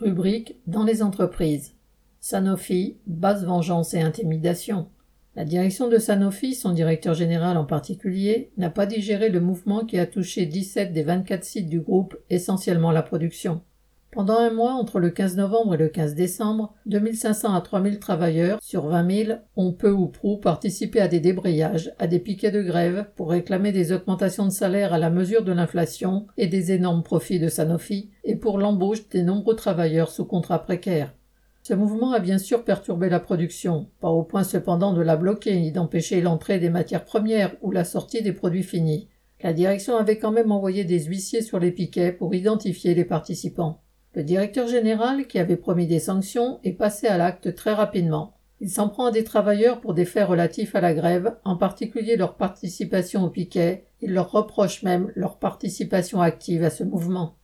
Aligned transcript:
Rubrique 0.00 0.56
Dans 0.66 0.84
les 0.84 1.02
entreprises. 1.02 1.74
Sanofi, 2.20 2.96
basse 3.06 3.44
vengeance 3.44 3.92
et 3.92 4.00
intimidation. 4.00 4.88
La 5.36 5.44
direction 5.44 5.88
de 5.88 5.98
Sanofi, 5.98 6.54
son 6.54 6.72
directeur 6.72 7.12
général 7.12 7.58
en 7.58 7.66
particulier, 7.66 8.50
n'a 8.56 8.70
pas 8.70 8.86
digéré 8.86 9.28
le 9.28 9.40
mouvement 9.40 9.84
qui 9.84 9.98
a 9.98 10.06
touché 10.06 10.46
17 10.46 10.94
des 10.94 11.02
24 11.02 11.44
sites 11.44 11.68
du 11.68 11.80
groupe, 11.80 12.16
essentiellement 12.30 12.92
la 12.92 13.02
production. 13.02 13.60
Pendant 14.12 14.38
un 14.38 14.50
mois, 14.50 14.72
entre 14.72 14.98
le 14.98 15.10
15 15.10 15.36
novembre 15.36 15.74
et 15.74 15.78
le 15.78 15.88
15 15.88 16.16
décembre, 16.16 16.74
2500 16.86 17.54
à 17.54 17.60
3000 17.60 18.00
travailleurs 18.00 18.58
sur 18.60 18.88
20 18.88 19.24
000 19.26 19.38
ont 19.54 19.72
peu 19.72 19.92
ou 19.92 20.08
prou 20.08 20.36
participé 20.36 21.00
à 21.00 21.06
des 21.06 21.20
débrayages, 21.20 21.92
à 22.00 22.08
des 22.08 22.18
piquets 22.18 22.50
de 22.50 22.60
grève 22.60 23.06
pour 23.14 23.30
réclamer 23.30 23.70
des 23.70 23.92
augmentations 23.92 24.46
de 24.46 24.50
salaire 24.50 24.92
à 24.92 24.98
la 24.98 25.10
mesure 25.10 25.44
de 25.44 25.52
l'inflation 25.52 26.26
et 26.36 26.48
des 26.48 26.72
énormes 26.72 27.04
profits 27.04 27.38
de 27.38 27.46
Sanofi, 27.46 28.10
et 28.24 28.34
pour 28.34 28.58
l'embauche 28.58 29.08
des 29.10 29.22
nombreux 29.22 29.54
travailleurs 29.54 30.10
sous 30.10 30.24
contrat 30.24 30.58
précaire. 30.64 31.14
Ce 31.62 31.72
mouvement 31.72 32.12
a 32.12 32.18
bien 32.18 32.38
sûr 32.38 32.64
perturbé 32.64 33.08
la 33.10 33.20
production, 33.20 33.86
pas 34.00 34.08
au 34.08 34.24
point 34.24 34.42
cependant 34.42 34.92
de 34.92 35.02
la 35.02 35.16
bloquer 35.16 35.54
ni 35.54 35.70
d'empêcher 35.70 36.20
l'entrée 36.20 36.58
des 36.58 36.70
matières 36.70 37.04
premières 37.04 37.54
ou 37.62 37.70
la 37.70 37.84
sortie 37.84 38.22
des 38.22 38.32
produits 38.32 38.64
finis. 38.64 39.08
La 39.40 39.52
direction 39.52 39.96
avait 39.96 40.18
quand 40.18 40.32
même 40.32 40.50
envoyé 40.50 40.82
des 40.82 41.04
huissiers 41.04 41.42
sur 41.42 41.60
les 41.60 41.70
piquets 41.70 42.10
pour 42.10 42.34
identifier 42.34 42.96
les 42.96 43.04
participants. 43.04 43.80
Le 44.14 44.24
directeur 44.24 44.66
général, 44.66 45.28
qui 45.28 45.38
avait 45.38 45.56
promis 45.56 45.86
des 45.86 46.00
sanctions, 46.00 46.58
est 46.64 46.72
passé 46.72 47.06
à 47.06 47.16
l'acte 47.16 47.54
très 47.54 47.72
rapidement. 47.72 48.34
Il 48.60 48.68
s'en 48.68 48.88
prend 48.88 49.06
à 49.06 49.10
des 49.12 49.22
travailleurs 49.22 49.80
pour 49.80 49.94
des 49.94 50.04
faits 50.04 50.26
relatifs 50.26 50.74
à 50.74 50.80
la 50.80 50.94
grève, 50.94 51.36
en 51.44 51.56
particulier 51.56 52.16
leur 52.16 52.34
participation 52.34 53.24
au 53.24 53.30
piquet. 53.30 53.84
Il 54.00 54.12
leur 54.12 54.32
reproche 54.32 54.82
même 54.82 55.12
leur 55.14 55.38
participation 55.38 56.20
active 56.20 56.64
à 56.64 56.70
ce 56.70 56.82
mouvement. 56.82 57.36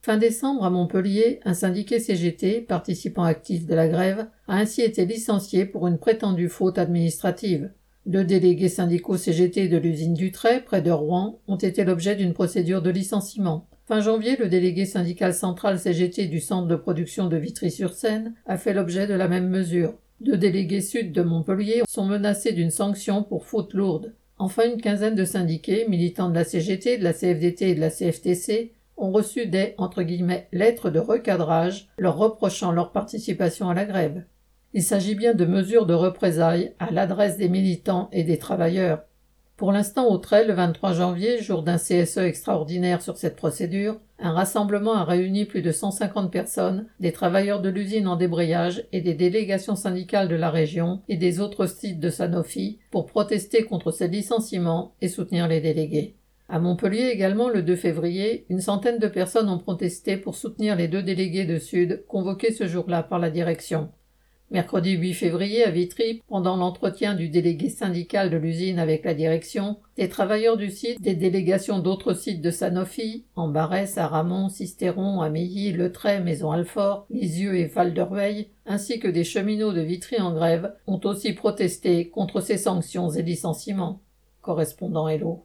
Fin 0.00 0.16
décembre, 0.16 0.64
à 0.64 0.70
Montpellier, 0.70 1.40
un 1.44 1.54
syndiqué 1.54 1.98
CGT, 1.98 2.60
participant 2.60 3.24
actif 3.24 3.66
de 3.66 3.74
la 3.74 3.88
grève, 3.88 4.28
a 4.46 4.56
ainsi 4.56 4.82
été 4.82 5.04
licencié 5.04 5.64
pour 5.66 5.88
une 5.88 5.98
prétendue 5.98 6.48
faute 6.48 6.78
administrative. 6.78 7.72
Deux 8.06 8.24
délégués 8.24 8.68
syndicaux 8.68 9.16
CGT 9.16 9.68
de 9.68 9.76
l'usine 9.76 10.14
Dutray, 10.14 10.60
près 10.60 10.82
de 10.82 10.90
Rouen, 10.90 11.40
ont 11.48 11.56
été 11.56 11.84
l'objet 11.84 12.16
d'une 12.16 12.32
procédure 12.32 12.82
de 12.82 12.90
licenciement. 12.90 13.68
Fin 13.92 14.00
janvier, 14.00 14.36
le 14.38 14.48
délégué 14.48 14.86
syndical 14.86 15.34
central 15.34 15.78
CGT 15.78 16.24
du 16.24 16.40
centre 16.40 16.66
de 16.66 16.76
production 16.76 17.28
de 17.28 17.36
Vitry-sur-Seine 17.36 18.32
a 18.46 18.56
fait 18.56 18.72
l'objet 18.72 19.06
de 19.06 19.12
la 19.12 19.28
même 19.28 19.50
mesure. 19.50 19.92
Deux 20.22 20.38
délégués 20.38 20.80
sud 20.80 21.12
de 21.12 21.20
Montpellier 21.20 21.82
sont 21.86 22.06
menacés 22.06 22.52
d'une 22.52 22.70
sanction 22.70 23.22
pour 23.22 23.44
faute 23.44 23.74
lourde. 23.74 24.14
Enfin, 24.38 24.62
une 24.64 24.80
quinzaine 24.80 25.14
de 25.14 25.26
syndiqués, 25.26 25.84
militants 25.90 26.30
de 26.30 26.34
la 26.34 26.44
CGT, 26.44 26.96
de 26.96 27.04
la 27.04 27.12
CFDT 27.12 27.68
et 27.68 27.74
de 27.74 27.80
la 27.80 27.90
CFTC, 27.90 28.72
ont 28.96 29.12
reçu 29.12 29.44
des 29.44 29.74
entre 29.76 30.02
guillemets, 30.02 30.48
lettres 30.52 30.88
de 30.88 30.98
recadrage 30.98 31.90
leur 31.98 32.16
reprochant 32.16 32.72
leur 32.72 32.92
participation 32.92 33.68
à 33.68 33.74
la 33.74 33.84
grève. 33.84 34.24
Il 34.72 34.82
s'agit 34.82 35.16
bien 35.16 35.34
de 35.34 35.44
mesures 35.44 35.84
de 35.84 35.92
représailles 35.92 36.72
à 36.78 36.90
l'adresse 36.90 37.36
des 37.36 37.50
militants 37.50 38.08
et 38.10 38.24
des 38.24 38.38
travailleurs. 38.38 39.02
Pour 39.62 39.70
l'instant, 39.70 40.08
au 40.08 40.18
Trait, 40.18 40.44
le 40.44 40.54
23 40.54 40.92
janvier, 40.92 41.40
jour 41.40 41.62
d'un 41.62 41.78
CSE 41.78 42.18
extraordinaire 42.18 43.00
sur 43.00 43.16
cette 43.16 43.36
procédure, 43.36 44.00
un 44.18 44.32
rassemblement 44.32 44.94
a 44.94 45.04
réuni 45.04 45.44
plus 45.44 45.62
de 45.62 45.70
150 45.70 46.32
personnes, 46.32 46.86
des 46.98 47.12
travailleurs 47.12 47.62
de 47.62 47.68
l'usine 47.68 48.08
en 48.08 48.16
débrayage 48.16 48.88
et 48.90 49.00
des 49.00 49.14
délégations 49.14 49.76
syndicales 49.76 50.26
de 50.26 50.34
la 50.34 50.50
région 50.50 51.02
et 51.08 51.16
des 51.16 51.38
autres 51.38 51.66
sites 51.66 52.00
de 52.00 52.10
Sanofi 52.10 52.80
pour 52.90 53.06
protester 53.06 53.62
contre 53.62 53.92
ces 53.92 54.08
licenciements 54.08 54.96
et 55.00 55.06
soutenir 55.06 55.46
les 55.46 55.60
délégués. 55.60 56.16
À 56.48 56.58
Montpellier 56.58 57.10
également, 57.14 57.48
le 57.48 57.62
2 57.62 57.76
février, 57.76 58.46
une 58.48 58.60
centaine 58.60 58.98
de 58.98 59.06
personnes 59.06 59.48
ont 59.48 59.58
protesté 59.58 60.16
pour 60.16 60.34
soutenir 60.34 60.74
les 60.74 60.88
deux 60.88 61.04
délégués 61.04 61.44
de 61.44 61.60
Sud 61.60 62.04
convoqués 62.08 62.52
ce 62.52 62.66
jour-là 62.66 63.04
par 63.04 63.20
la 63.20 63.30
direction. 63.30 63.90
Mercredi 64.52 64.90
8 64.90 65.14
février, 65.14 65.64
à 65.64 65.70
Vitry, 65.70 66.20
pendant 66.28 66.56
l'entretien 66.56 67.14
du 67.14 67.30
délégué 67.30 67.70
syndical 67.70 68.28
de 68.28 68.36
l'usine 68.36 68.78
avec 68.78 69.02
la 69.02 69.14
direction, 69.14 69.78
des 69.96 70.10
travailleurs 70.10 70.58
du 70.58 70.68
site, 70.68 71.00
des 71.00 71.14
délégations 71.14 71.78
d'autres 71.78 72.12
sites 72.12 72.42
de 72.42 72.50
Sanofi, 72.50 73.24
en 73.34 73.48
Barès, 73.48 73.96
à 73.96 74.06
Ramon, 74.08 74.50
Sisteron, 74.50 75.22
à 75.22 75.30
Meilly, 75.30 75.72
Le 75.72 75.90
Trait, 75.90 76.20
Maison 76.20 76.50
Alfort, 76.50 77.06
Lisieux 77.08 77.56
et 77.56 77.64
Val 77.64 77.94
ainsi 78.66 79.00
que 79.00 79.08
des 79.08 79.24
cheminots 79.24 79.72
de 79.72 79.80
Vitry 79.80 80.20
en 80.20 80.34
grève, 80.34 80.74
ont 80.86 81.00
aussi 81.04 81.32
protesté 81.32 82.10
contre 82.10 82.42
ces 82.42 82.58
sanctions 82.58 83.08
et 83.08 83.22
licenciements. 83.22 84.02
Correspondant 84.42 85.08
Hello. 85.08 85.40